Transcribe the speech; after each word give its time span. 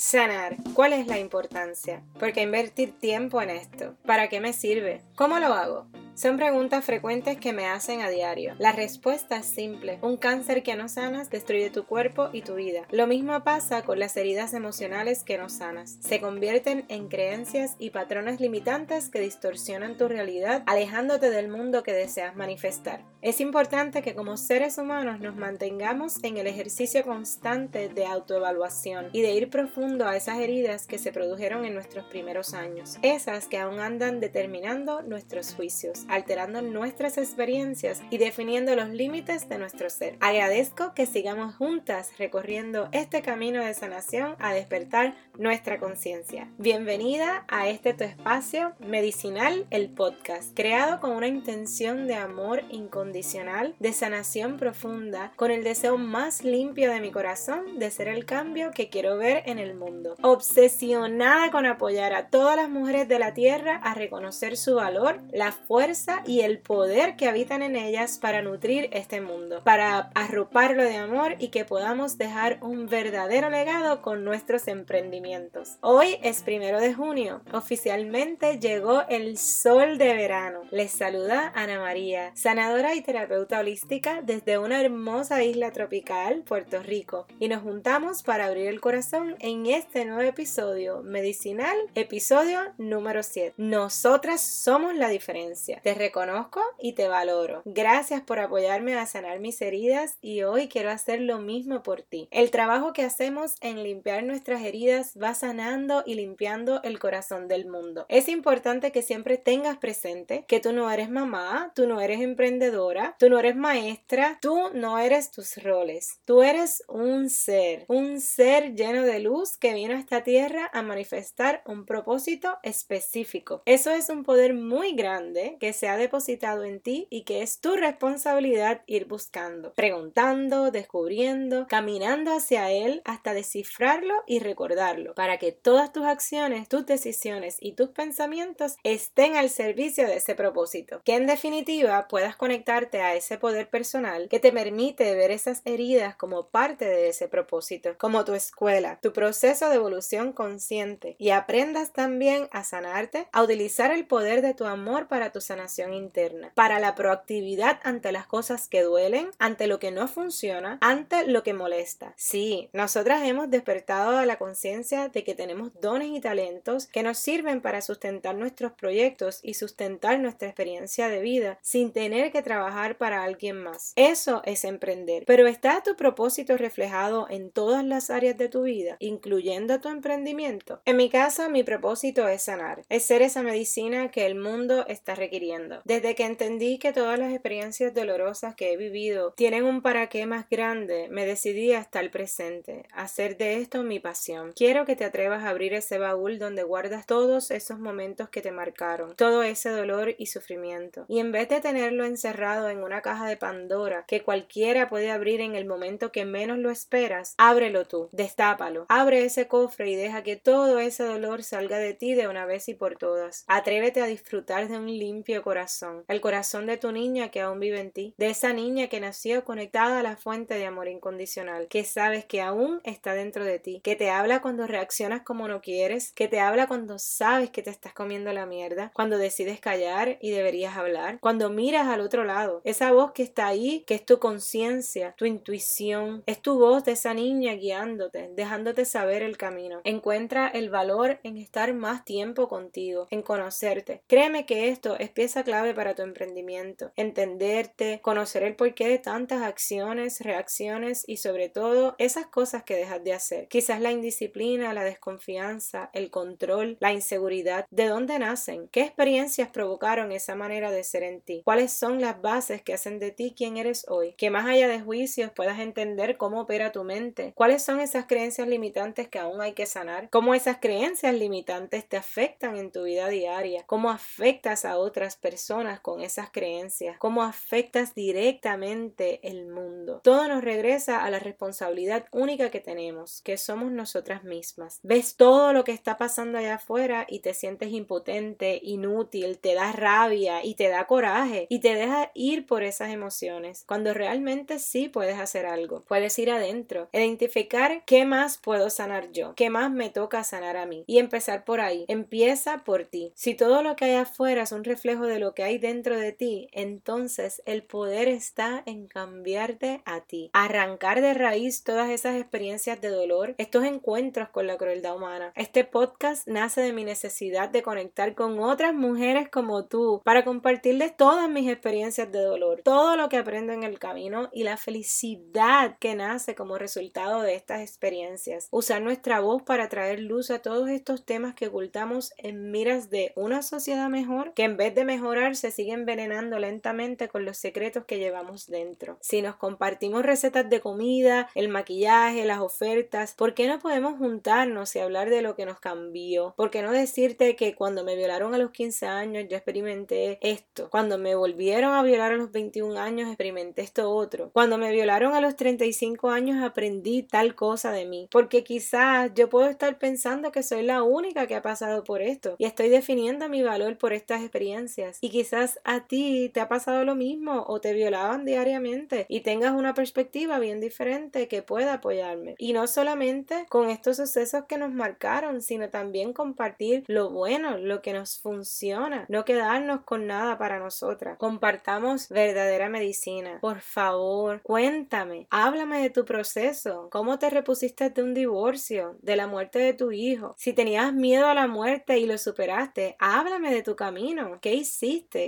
Sanar. 0.00 0.56
¿Cuál 0.72 0.94
es 0.94 1.06
la 1.08 1.18
importancia? 1.18 2.02
¿Por 2.18 2.32
qué 2.32 2.40
invertir 2.40 2.98
tiempo 2.98 3.42
en 3.42 3.50
esto? 3.50 3.96
¿Para 4.06 4.30
qué 4.30 4.40
me 4.40 4.54
sirve? 4.54 5.02
¿Cómo 5.14 5.38
lo 5.38 5.52
hago? 5.52 5.88
Son 6.20 6.36
preguntas 6.36 6.84
frecuentes 6.84 7.38
que 7.38 7.54
me 7.54 7.66
hacen 7.66 8.02
a 8.02 8.10
diario. 8.10 8.54
La 8.58 8.72
respuesta 8.72 9.38
es 9.38 9.46
simple. 9.46 9.98
Un 10.02 10.18
cáncer 10.18 10.62
que 10.62 10.76
no 10.76 10.86
sanas 10.86 11.30
destruye 11.30 11.70
tu 11.70 11.86
cuerpo 11.86 12.28
y 12.30 12.42
tu 12.42 12.56
vida. 12.56 12.82
Lo 12.90 13.06
mismo 13.06 13.42
pasa 13.42 13.80
con 13.84 13.98
las 13.98 14.18
heridas 14.18 14.52
emocionales 14.52 15.24
que 15.24 15.38
no 15.38 15.48
sanas. 15.48 15.96
Se 16.00 16.20
convierten 16.20 16.84
en 16.88 17.08
creencias 17.08 17.74
y 17.78 17.88
patrones 17.88 18.38
limitantes 18.38 19.08
que 19.08 19.20
distorsionan 19.20 19.96
tu 19.96 20.08
realidad, 20.08 20.62
alejándote 20.66 21.30
del 21.30 21.48
mundo 21.48 21.82
que 21.82 21.94
deseas 21.94 22.36
manifestar. 22.36 23.02
Es 23.22 23.40
importante 23.40 24.02
que 24.02 24.14
como 24.14 24.36
seres 24.36 24.76
humanos 24.76 25.20
nos 25.20 25.36
mantengamos 25.36 26.22
en 26.22 26.36
el 26.36 26.46
ejercicio 26.46 27.02
constante 27.02 27.88
de 27.88 28.04
autoevaluación 28.04 29.08
y 29.12 29.22
de 29.22 29.32
ir 29.32 29.48
profundo 29.48 30.06
a 30.06 30.16
esas 30.16 30.38
heridas 30.38 30.86
que 30.86 30.98
se 30.98 31.12
produjeron 31.12 31.64
en 31.64 31.72
nuestros 31.72 32.04
primeros 32.06 32.52
años, 32.52 32.98
esas 33.00 33.46
que 33.46 33.58
aún 33.58 33.80
andan 33.80 34.20
determinando 34.20 35.00
nuestros 35.00 35.54
juicios 35.54 36.06
alterando 36.10 36.60
nuestras 36.60 37.16
experiencias 37.18 38.02
y 38.10 38.18
definiendo 38.18 38.74
los 38.74 38.90
límites 38.90 39.48
de 39.48 39.58
nuestro 39.58 39.88
ser. 39.90 40.16
Agradezco 40.20 40.92
que 40.94 41.06
sigamos 41.06 41.54
juntas 41.54 42.10
recorriendo 42.18 42.88
este 42.92 43.22
camino 43.22 43.64
de 43.64 43.74
sanación 43.74 44.34
a 44.40 44.52
despertar 44.52 45.14
nuestra 45.38 45.78
conciencia. 45.78 46.48
Bienvenida 46.58 47.44
a 47.48 47.68
este 47.68 47.94
tu 47.94 48.04
espacio 48.04 48.72
medicinal, 48.80 49.66
el 49.70 49.88
podcast, 49.88 50.54
creado 50.54 51.00
con 51.00 51.12
una 51.12 51.28
intención 51.28 52.06
de 52.06 52.16
amor 52.16 52.64
incondicional, 52.70 53.74
de 53.78 53.92
sanación 53.92 54.56
profunda, 54.56 55.32
con 55.36 55.50
el 55.50 55.62
deseo 55.62 55.96
más 55.96 56.42
limpio 56.42 56.90
de 56.90 57.00
mi 57.00 57.10
corazón 57.10 57.78
de 57.78 57.90
ser 57.90 58.08
el 58.08 58.24
cambio 58.24 58.72
que 58.72 58.88
quiero 58.88 59.16
ver 59.16 59.44
en 59.46 59.58
el 59.58 59.74
mundo. 59.74 60.16
Obsesionada 60.22 61.50
con 61.50 61.66
apoyar 61.66 62.12
a 62.12 62.28
todas 62.28 62.56
las 62.56 62.68
mujeres 62.68 63.06
de 63.08 63.18
la 63.18 63.32
tierra 63.32 63.76
a 63.76 63.94
reconocer 63.94 64.56
su 64.56 64.74
valor, 64.74 65.20
la 65.32 65.52
fuerza 65.52 65.89
y 66.24 66.42
el 66.42 66.60
poder 66.60 67.16
que 67.16 67.26
habitan 67.26 67.62
en 67.62 67.74
ellas 67.74 68.18
para 68.18 68.42
nutrir 68.42 68.88
este 68.92 69.20
mundo, 69.20 69.60
para 69.64 70.12
arroparlo 70.14 70.84
de 70.84 70.96
amor 70.96 71.34
y 71.40 71.48
que 71.48 71.64
podamos 71.64 72.16
dejar 72.16 72.58
un 72.60 72.86
verdadero 72.86 73.50
legado 73.50 74.00
con 74.00 74.22
nuestros 74.22 74.68
emprendimientos. 74.68 75.78
Hoy 75.80 76.18
es 76.22 76.42
primero 76.44 76.78
de 76.78 76.94
junio, 76.94 77.42
oficialmente 77.52 78.60
llegó 78.60 79.02
el 79.08 79.36
sol 79.36 79.98
de 79.98 80.14
verano. 80.14 80.60
Les 80.70 80.92
saluda 80.92 81.52
Ana 81.56 81.80
María, 81.80 82.30
sanadora 82.36 82.94
y 82.94 83.00
terapeuta 83.00 83.58
holística 83.58 84.22
desde 84.22 84.58
una 84.58 84.80
hermosa 84.80 85.42
isla 85.42 85.72
tropical, 85.72 86.44
Puerto 86.46 86.84
Rico, 86.84 87.26
y 87.40 87.48
nos 87.48 87.62
juntamos 87.62 88.22
para 88.22 88.46
abrir 88.46 88.68
el 88.68 88.80
corazón 88.80 89.34
en 89.40 89.66
este 89.66 90.04
nuevo 90.04 90.22
episodio 90.22 91.02
medicinal, 91.02 91.76
episodio 91.96 92.60
número 92.78 93.24
7. 93.24 93.54
Nosotras 93.56 94.40
somos 94.40 94.94
la 94.94 95.08
diferencia. 95.08 95.79
Te 95.82 95.94
reconozco 95.94 96.60
y 96.78 96.92
te 96.92 97.08
valoro. 97.08 97.62
Gracias 97.64 98.20
por 98.20 98.38
apoyarme 98.38 98.96
a 98.96 99.06
sanar 99.06 99.40
mis 99.40 99.62
heridas 99.62 100.18
y 100.20 100.42
hoy 100.42 100.68
quiero 100.68 100.90
hacer 100.90 101.20
lo 101.20 101.38
mismo 101.38 101.82
por 101.82 102.02
ti. 102.02 102.28
El 102.30 102.50
trabajo 102.50 102.92
que 102.92 103.02
hacemos 103.02 103.54
en 103.60 103.82
limpiar 103.82 104.22
nuestras 104.24 104.62
heridas 104.62 105.14
va 105.20 105.34
sanando 105.34 106.02
y 106.04 106.14
limpiando 106.14 106.82
el 106.82 106.98
corazón 106.98 107.48
del 107.48 107.66
mundo. 107.66 108.04
Es 108.08 108.28
importante 108.28 108.92
que 108.92 109.02
siempre 109.02 109.38
tengas 109.38 109.78
presente 109.78 110.44
que 110.46 110.60
tú 110.60 110.72
no 110.72 110.90
eres 110.90 111.08
mamá, 111.08 111.72
tú 111.74 111.86
no 111.86 112.00
eres 112.00 112.20
emprendedora, 112.20 113.16
tú 113.18 113.30
no 113.30 113.38
eres 113.38 113.56
maestra, 113.56 114.38
tú 114.42 114.70
no 114.74 114.98
eres 114.98 115.30
tus 115.30 115.62
roles. 115.62 116.20
Tú 116.26 116.42
eres 116.42 116.84
un 116.88 117.30
ser, 117.30 117.84
un 117.88 118.20
ser 118.20 118.74
lleno 118.74 119.02
de 119.02 119.20
luz 119.20 119.56
que 119.56 119.72
vino 119.72 119.94
a 119.94 119.98
esta 119.98 120.22
tierra 120.22 120.70
a 120.72 120.82
manifestar 120.82 121.62
un 121.66 121.86
propósito 121.86 122.58
específico. 122.62 123.62
Eso 123.64 123.90
es 123.90 124.10
un 124.10 124.24
poder 124.24 124.54
muy 124.54 124.92
grande 124.92 125.56
que 125.58 125.69
se 125.72 125.88
ha 125.88 125.96
depositado 125.96 126.64
en 126.64 126.80
ti 126.80 127.06
y 127.10 127.22
que 127.22 127.42
es 127.42 127.60
tu 127.60 127.76
responsabilidad 127.76 128.82
ir 128.86 129.06
buscando, 129.06 129.72
preguntando, 129.74 130.70
descubriendo, 130.70 131.66
caminando 131.68 132.32
hacia 132.32 132.70
él 132.70 133.02
hasta 133.04 133.34
descifrarlo 133.34 134.14
y 134.26 134.40
recordarlo, 134.40 135.14
para 135.14 135.38
que 135.38 135.52
todas 135.52 135.92
tus 135.92 136.04
acciones, 136.04 136.68
tus 136.68 136.86
decisiones 136.86 137.56
y 137.60 137.72
tus 137.72 137.90
pensamientos 137.90 138.76
estén 138.82 139.36
al 139.36 139.50
servicio 139.50 140.06
de 140.06 140.16
ese 140.16 140.34
propósito. 140.34 141.00
Que 141.04 141.14
en 141.14 141.26
definitiva 141.26 142.08
puedas 142.08 142.36
conectarte 142.36 143.00
a 143.00 143.14
ese 143.14 143.38
poder 143.38 143.68
personal 143.68 144.28
que 144.28 144.40
te 144.40 144.52
permite 144.52 145.14
ver 145.14 145.30
esas 145.30 145.62
heridas 145.64 146.16
como 146.16 146.48
parte 146.48 146.84
de 146.84 147.08
ese 147.08 147.28
propósito, 147.28 147.96
como 147.98 148.24
tu 148.24 148.34
escuela, 148.34 148.98
tu 149.00 149.12
proceso 149.12 149.68
de 149.68 149.76
evolución 149.76 150.32
consciente 150.32 151.16
y 151.18 151.30
aprendas 151.30 151.92
también 151.92 152.48
a 152.50 152.64
sanarte, 152.64 153.28
a 153.32 153.42
utilizar 153.42 153.90
el 153.90 154.06
poder 154.06 154.42
de 154.42 154.54
tu 154.54 154.64
amor 154.64 155.08
para 155.08 155.30
tu 155.30 155.40
sanación 155.40 155.59
interna, 155.92 156.52
para 156.54 156.78
la 156.78 156.94
proactividad 156.94 157.80
ante 157.82 158.12
las 158.12 158.26
cosas 158.26 158.68
que 158.68 158.82
duelen, 158.82 159.30
ante 159.38 159.66
lo 159.66 159.78
que 159.78 159.90
no 159.90 160.08
funciona, 160.08 160.78
ante 160.80 161.26
lo 161.26 161.42
que 161.42 161.54
molesta. 161.54 162.14
Sí, 162.16 162.70
nosotras 162.72 163.22
hemos 163.24 163.50
despertado 163.50 164.18
a 164.18 164.26
la 164.26 164.38
conciencia 164.38 165.08
de 165.08 165.24
que 165.24 165.34
tenemos 165.34 165.72
dones 165.80 166.08
y 166.08 166.20
talentos 166.20 166.86
que 166.86 167.02
nos 167.02 167.18
sirven 167.18 167.60
para 167.60 167.80
sustentar 167.80 168.34
nuestros 168.34 168.72
proyectos 168.72 169.40
y 169.42 169.54
sustentar 169.54 170.18
nuestra 170.20 170.48
experiencia 170.48 171.08
de 171.08 171.20
vida 171.20 171.58
sin 171.62 171.92
tener 171.92 172.32
que 172.32 172.42
trabajar 172.42 172.96
para 172.96 173.22
alguien 173.22 173.62
más. 173.62 173.92
Eso 173.96 174.42
es 174.44 174.64
emprender. 174.64 175.24
Pero 175.26 175.46
¿está 175.46 175.82
tu 175.82 175.96
propósito 175.96 176.56
reflejado 176.56 177.26
en 177.28 177.50
todas 177.50 177.84
las 177.84 178.10
áreas 178.10 178.36
de 178.36 178.48
tu 178.48 178.62
vida, 178.62 178.96
incluyendo 178.98 179.80
tu 179.80 179.88
emprendimiento? 179.88 180.80
En 180.84 180.96
mi 180.96 181.10
casa, 181.10 181.48
mi 181.48 181.62
propósito 181.62 182.28
es 182.28 182.42
sanar, 182.44 182.82
es 182.88 183.04
ser 183.04 183.22
esa 183.22 183.42
medicina 183.42 184.10
que 184.10 184.26
el 184.26 184.34
mundo 184.34 184.86
está 184.86 185.14
requiriendo 185.14 185.49
desde 185.84 186.14
que 186.14 186.24
entendí 186.24 186.78
que 186.78 186.92
todas 186.92 187.18
las 187.18 187.32
experiencias 187.32 187.94
dolorosas 187.94 188.54
que 188.54 188.72
he 188.72 188.76
vivido 188.76 189.32
tienen 189.36 189.64
un 189.64 189.82
para 189.82 190.08
qué 190.08 190.26
más 190.26 190.48
grande, 190.48 191.08
me 191.10 191.26
decidí 191.26 191.72
a 191.72 191.80
estar 191.80 192.08
presente, 192.10 192.86
a 192.92 193.02
hacer 193.02 193.36
de 193.36 193.56
esto 193.56 193.82
mi 193.82 193.98
pasión. 193.98 194.52
Quiero 194.54 194.84
que 194.84 194.96
te 194.96 195.04
atrevas 195.04 195.44
a 195.44 195.50
abrir 195.50 195.74
ese 195.74 195.98
baúl 195.98 196.38
donde 196.38 196.62
guardas 196.62 197.06
todos 197.06 197.50
esos 197.50 197.78
momentos 197.78 198.28
que 198.28 198.42
te 198.42 198.52
marcaron, 198.52 199.16
todo 199.16 199.42
ese 199.42 199.70
dolor 199.70 200.14
y 200.18 200.26
sufrimiento. 200.26 201.04
Y 201.08 201.18
en 201.18 201.32
vez 201.32 201.48
de 201.48 201.60
tenerlo 201.60 202.04
encerrado 202.04 202.68
en 202.68 202.82
una 202.82 203.02
caja 203.02 203.26
de 203.26 203.36
Pandora 203.36 204.04
que 204.06 204.22
cualquiera 204.22 204.88
puede 204.88 205.10
abrir 205.10 205.40
en 205.40 205.54
el 205.54 205.66
momento 205.66 206.12
que 206.12 206.24
menos 206.24 206.58
lo 206.58 206.70
esperas, 206.70 207.34
ábrelo 207.38 207.86
tú, 207.86 208.08
destápalo, 208.12 208.86
abre 208.88 209.24
ese 209.24 209.48
cofre 209.48 209.90
y 209.90 209.96
deja 209.96 210.22
que 210.22 210.36
todo 210.36 210.78
ese 210.78 211.04
dolor 211.04 211.42
salga 211.42 211.78
de 211.78 211.94
ti 211.94 212.14
de 212.14 212.28
una 212.28 212.46
vez 212.46 212.68
y 212.68 212.74
por 212.74 212.96
todas. 212.96 213.44
Atrévete 213.48 214.00
a 214.00 214.06
disfrutar 214.06 214.68
de 214.68 214.78
un 214.78 214.86
limpio 214.86 215.39
corazón 215.42 216.04
el 216.08 216.20
corazón 216.20 216.66
de 216.66 216.76
tu 216.76 216.92
niña 216.92 217.30
que 217.30 217.40
aún 217.40 217.60
vive 217.60 217.80
en 217.80 217.90
ti, 217.90 218.14
de 218.18 218.30
esa 218.30 218.52
niña 218.52 218.88
que 218.88 219.00
nació 219.00 219.44
conectada 219.44 220.00
a 220.00 220.02
la 220.02 220.16
fuente 220.16 220.54
de 220.54 220.66
amor 220.66 220.88
incondicional, 220.88 221.68
que 221.68 221.84
sabes 221.84 222.24
que 222.24 222.40
aún 222.40 222.80
está 222.84 223.14
dentro 223.14 223.44
de 223.44 223.58
ti, 223.58 223.80
que 223.82 223.96
te 223.96 224.10
habla 224.10 224.42
cuando 224.42 224.66
reaccionas 224.66 225.22
como 225.22 225.48
no 225.48 225.60
quieres, 225.60 226.12
que 226.12 226.28
te 226.28 226.40
habla 226.40 226.66
cuando 226.66 226.98
sabes 226.98 227.50
que 227.50 227.62
te 227.62 227.70
estás 227.70 227.92
comiendo 227.92 228.32
la 228.32 228.46
mierda, 228.46 228.90
cuando 228.94 229.18
decides 229.18 229.60
callar 229.60 230.18
y 230.20 230.30
deberías 230.30 230.76
hablar, 230.76 231.18
cuando 231.20 231.50
miras 231.50 231.88
al 231.88 232.00
otro 232.00 232.24
lado, 232.24 232.60
esa 232.64 232.92
voz 232.92 233.12
que 233.12 233.22
está 233.22 233.46
ahí, 233.46 233.84
que 233.86 233.94
es 233.94 234.04
tu 234.04 234.18
conciencia, 234.18 235.14
tu 235.16 235.24
intuición, 235.24 236.22
es 236.26 236.40
tu 236.40 236.58
voz 236.58 236.84
de 236.84 236.92
esa 236.92 237.14
niña 237.14 237.54
guiándote, 237.54 238.30
dejándote 238.34 238.84
saber 238.84 239.22
el 239.22 239.36
camino. 239.36 239.80
Encuentra 239.84 240.48
el 240.48 240.70
valor 240.70 241.20
en 241.22 241.36
estar 241.36 241.72
más 241.74 242.04
tiempo 242.04 242.48
contigo, 242.48 243.06
en 243.10 243.22
conocerte. 243.22 244.02
Créeme 244.08 244.46
que 244.46 244.68
esto 244.68 244.98
es 244.98 245.10
pieza 245.10 245.29
clave 245.44 245.74
para 245.74 245.94
tu 245.94 246.02
emprendimiento. 246.02 246.92
Entenderte, 246.96 248.00
conocer 248.02 248.42
el 248.42 248.56
porqué 248.56 248.88
de 248.88 248.98
tantas 248.98 249.42
acciones, 249.42 250.20
reacciones 250.20 251.04
y 251.06 251.18
sobre 251.18 251.48
todo 251.48 251.94
esas 251.98 252.26
cosas 252.26 252.64
que 252.64 252.76
dejas 252.76 253.02
de 253.04 253.12
hacer. 253.12 253.48
Quizás 253.48 253.80
la 253.80 253.92
indisciplina, 253.92 254.74
la 254.74 254.84
desconfianza, 254.84 255.90
el 255.92 256.10
control, 256.10 256.76
la 256.80 256.92
inseguridad. 256.92 257.66
¿De 257.70 257.86
dónde 257.86 258.18
nacen? 258.18 258.68
¿Qué 258.68 258.82
experiencias 258.82 259.48
provocaron 259.48 260.12
esa 260.12 260.34
manera 260.34 260.70
de 260.70 260.84
ser 260.84 261.02
en 261.02 261.20
ti? 261.20 261.42
¿Cuáles 261.44 261.72
son 261.72 262.00
las 262.00 262.20
bases 262.20 262.62
que 262.62 262.74
hacen 262.74 262.98
de 262.98 263.12
ti 263.12 263.34
quien 263.36 263.56
eres 263.56 263.86
hoy? 263.88 264.14
Que 264.14 264.30
más 264.30 264.46
allá 264.46 264.68
de 264.68 264.80
juicios 264.80 265.30
puedas 265.30 265.58
entender 265.60 266.16
cómo 266.16 266.40
opera 266.40 266.72
tu 266.72 266.84
mente. 266.84 267.32
¿Cuáles 267.34 267.62
son 267.62 267.80
esas 267.80 268.06
creencias 268.06 268.48
limitantes 268.48 269.08
que 269.08 269.18
aún 269.18 269.40
hay 269.40 269.52
que 269.52 269.66
sanar? 269.66 270.10
¿Cómo 270.10 270.34
esas 270.34 270.58
creencias 270.58 271.14
limitantes 271.14 271.88
te 271.88 271.96
afectan 271.96 272.56
en 272.56 272.72
tu 272.72 272.84
vida 272.84 273.08
diaria? 273.08 273.64
¿Cómo 273.66 273.90
afectas 273.90 274.64
a 274.64 274.78
otras 274.78 275.16
personas 275.20 275.80
con 275.80 276.00
esas 276.00 276.30
creencias, 276.30 276.98
cómo 276.98 277.22
afectas 277.22 277.94
directamente 277.94 279.20
el 279.22 279.46
mundo. 279.46 280.00
Todo 280.02 280.26
nos 280.28 280.42
regresa 280.42 281.04
a 281.04 281.10
la 281.10 281.18
responsabilidad 281.18 282.06
única 282.10 282.50
que 282.50 282.60
tenemos, 282.60 283.22
que 283.22 283.36
somos 283.36 283.70
nosotras 283.70 284.24
mismas. 284.24 284.80
Ves 284.82 285.16
todo 285.16 285.52
lo 285.52 285.64
que 285.64 285.72
está 285.72 285.96
pasando 285.96 286.38
allá 286.38 286.54
afuera 286.54 287.06
y 287.08 287.20
te 287.20 287.34
sientes 287.34 287.70
impotente, 287.72 288.60
inútil, 288.62 289.38
te 289.38 289.54
da 289.54 289.72
rabia 289.72 290.44
y 290.44 290.54
te 290.54 290.68
da 290.68 290.86
coraje 290.86 291.46
y 291.48 291.60
te 291.60 291.74
deja 291.74 292.10
ir 292.14 292.46
por 292.46 292.62
esas 292.62 292.90
emociones, 292.90 293.64
cuando 293.66 293.94
realmente 293.94 294.58
sí 294.58 294.88
puedes 294.88 295.18
hacer 295.18 295.46
algo. 295.46 295.84
Puedes 295.86 296.18
ir 296.18 296.30
adentro, 296.30 296.88
identificar 296.92 297.84
qué 297.84 298.04
más 298.04 298.38
puedo 298.38 298.70
sanar 298.70 299.12
yo, 299.12 299.34
qué 299.34 299.50
más 299.50 299.70
me 299.70 299.90
toca 299.90 300.24
sanar 300.24 300.56
a 300.56 300.66
mí 300.66 300.84
y 300.86 300.98
empezar 300.98 301.44
por 301.44 301.60
ahí. 301.60 301.84
Empieza 301.88 302.58
por 302.64 302.84
ti. 302.84 303.12
Si 303.14 303.34
todo 303.34 303.62
lo 303.62 303.76
que 303.76 303.86
hay 303.86 303.94
afuera 303.94 304.42
es 304.42 304.52
un 304.52 304.64
reflejo 304.64 304.99
de 305.06 305.18
lo 305.18 305.34
que 305.34 305.42
hay 305.42 305.58
dentro 305.58 305.98
de 305.98 306.12
ti, 306.12 306.48
entonces 306.52 307.42
el 307.46 307.62
poder 307.62 308.08
está 308.08 308.62
en 308.66 308.86
cambiarte 308.86 309.82
a 309.84 310.00
ti, 310.00 310.30
arrancar 310.32 311.00
de 311.00 311.14
raíz 311.14 311.64
todas 311.64 311.90
esas 311.90 312.16
experiencias 312.16 312.80
de 312.80 312.88
dolor, 312.88 313.34
estos 313.38 313.64
encuentros 313.64 314.28
con 314.28 314.46
la 314.46 314.56
crueldad 314.56 314.96
humana. 314.96 315.32
Este 315.36 315.64
podcast 315.64 316.26
nace 316.26 316.60
de 316.60 316.72
mi 316.72 316.84
necesidad 316.84 317.48
de 317.48 317.62
conectar 317.62 318.14
con 318.14 318.40
otras 318.40 318.74
mujeres 318.74 319.28
como 319.28 319.66
tú 319.66 320.00
para 320.04 320.24
compartirles 320.24 320.96
todas 320.96 321.28
mis 321.28 321.50
experiencias 321.50 322.10
de 322.10 322.20
dolor, 322.20 322.62
todo 322.62 322.96
lo 322.96 323.08
que 323.08 323.18
aprendo 323.18 323.52
en 323.52 323.64
el 323.64 323.78
camino 323.78 324.28
y 324.32 324.42
la 324.42 324.56
felicidad 324.56 325.76
que 325.78 325.94
nace 325.94 326.34
como 326.34 326.58
resultado 326.58 327.22
de 327.22 327.34
estas 327.34 327.60
experiencias. 327.60 328.48
Usar 328.50 328.82
nuestra 328.82 329.20
voz 329.20 329.42
para 329.42 329.68
traer 329.68 330.00
luz 330.00 330.30
a 330.30 330.40
todos 330.40 330.68
estos 330.68 331.04
temas 331.04 331.34
que 331.34 331.48
ocultamos 331.48 332.12
en 332.18 332.50
miras 332.50 332.90
de 332.90 333.12
una 333.16 333.42
sociedad 333.42 333.88
mejor 333.88 334.32
que 334.34 334.44
en 334.44 334.56
vez 334.56 334.74
de 334.74 334.84
mejorar 334.90 335.36
se 335.36 335.52
sigue 335.52 335.72
envenenando 335.72 336.40
lentamente 336.40 337.06
con 337.06 337.24
los 337.24 337.36
secretos 337.36 337.84
que 337.84 337.98
llevamos 337.98 338.48
dentro. 338.48 338.98
Si 339.00 339.22
nos 339.22 339.36
compartimos 339.36 340.04
recetas 340.04 340.50
de 340.50 340.60
comida, 340.60 341.28
el 341.36 341.48
maquillaje, 341.48 342.24
las 342.24 342.40
ofertas, 342.40 343.14
¿por 343.14 343.34
qué 343.34 343.46
no 343.46 343.60
podemos 343.60 343.96
juntarnos 343.98 344.74
y 344.74 344.80
hablar 344.80 345.08
de 345.08 345.22
lo 345.22 345.36
que 345.36 345.46
nos 345.46 345.60
cambió? 345.60 346.34
¿Por 346.36 346.50
qué 346.50 346.62
no 346.62 346.72
decirte 346.72 347.36
que 347.36 347.54
cuando 347.54 347.84
me 347.84 347.94
violaron 347.94 348.34
a 348.34 348.38
los 348.38 348.50
15 348.50 348.86
años 348.86 349.26
yo 349.28 349.36
experimenté 349.36 350.18
esto? 350.22 350.68
Cuando 350.70 350.98
me 350.98 351.14
volvieron 351.14 351.72
a 351.72 351.84
violar 351.84 352.10
a 352.12 352.16
los 352.16 352.32
21 352.32 352.76
años 352.76 353.08
experimenté 353.08 353.62
esto 353.62 353.92
otro. 353.92 354.30
Cuando 354.32 354.58
me 354.58 354.72
violaron 354.72 355.14
a 355.14 355.20
los 355.20 355.36
35 355.36 356.10
años 356.10 356.42
aprendí 356.42 357.04
tal 357.04 357.36
cosa 357.36 357.70
de 357.70 357.84
mí. 357.84 358.08
Porque 358.10 358.42
quizás 358.42 359.12
yo 359.14 359.28
puedo 359.28 359.48
estar 359.48 359.78
pensando 359.78 360.32
que 360.32 360.42
soy 360.42 360.64
la 360.64 360.82
única 360.82 361.28
que 361.28 361.36
ha 361.36 361.42
pasado 361.42 361.84
por 361.84 362.02
esto 362.02 362.34
y 362.38 362.44
estoy 362.46 362.70
definiendo 362.70 363.28
mi 363.28 363.44
valor 363.44 363.78
por 363.78 363.92
estas 363.92 364.22
experiencias. 364.22 364.79
Y 365.00 365.10
quizás 365.10 365.60
a 365.64 365.86
ti 365.86 366.30
te 366.32 366.40
ha 366.40 366.48
pasado 366.48 366.84
lo 366.84 366.94
mismo 366.94 367.44
o 367.46 367.60
te 367.60 367.72
violaban 367.72 368.24
diariamente 368.24 369.06
y 369.08 369.20
tengas 369.20 369.52
una 369.52 369.74
perspectiva 369.74 370.38
bien 370.38 370.60
diferente 370.60 371.28
que 371.28 371.42
pueda 371.42 371.74
apoyarme. 371.74 372.34
Y 372.38 372.52
no 372.52 372.66
solamente 372.66 373.46
con 373.48 373.68
estos 373.70 373.96
sucesos 373.96 374.44
que 374.48 374.58
nos 374.58 374.72
marcaron, 374.72 375.42
sino 375.42 375.68
también 375.68 376.12
compartir 376.12 376.84
lo 376.86 377.10
bueno, 377.10 377.58
lo 377.58 377.82
que 377.82 377.92
nos 377.92 378.18
funciona, 378.18 379.06
no 379.08 379.24
quedarnos 379.24 379.82
con 379.82 380.06
nada 380.06 380.38
para 380.38 380.58
nosotras. 380.58 381.18
Compartamos 381.18 382.08
verdadera 382.08 382.68
medicina. 382.68 383.38
Por 383.40 383.60
favor, 383.60 384.40
cuéntame, 384.42 385.26
háblame 385.30 385.82
de 385.82 385.90
tu 385.90 386.04
proceso, 386.04 386.88
cómo 386.90 387.18
te 387.18 387.30
repusiste 387.30 387.90
de 387.90 388.02
un 388.02 388.14
divorcio, 388.14 388.96
de 389.02 389.16
la 389.16 389.26
muerte 389.26 389.58
de 389.58 389.74
tu 389.74 389.92
hijo. 389.92 390.34
Si 390.38 390.52
tenías 390.52 390.92
miedo 390.92 391.26
a 391.26 391.34
la 391.34 391.46
muerte 391.46 391.98
y 391.98 392.06
lo 392.06 392.18
superaste, 392.18 392.96
háblame 392.98 393.52
de 393.52 393.62
tu 393.62 393.76
camino. 393.76 394.38
¿Qué 394.40 394.54
hiciste? 394.54 394.69